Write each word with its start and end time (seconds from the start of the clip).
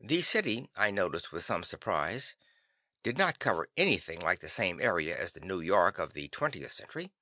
The 0.00 0.22
city, 0.22 0.70
I 0.74 0.90
noticed 0.90 1.32
with 1.32 1.44
some 1.44 1.64
surprise, 1.64 2.34
did 3.02 3.18
not 3.18 3.38
cover 3.38 3.68
anything 3.76 4.18
like 4.18 4.38
the 4.40 4.48
same 4.48 4.80
area 4.80 5.14
as 5.14 5.32
the 5.32 5.40
New 5.40 5.60
York 5.60 5.98
of 5.98 6.14
the 6.14 6.30
20th 6.30 6.70
Century. 6.70 7.12